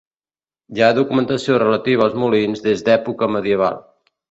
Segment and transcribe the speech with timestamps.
[0.77, 3.81] Hi ha documentació relativa als molins des d'època medieval.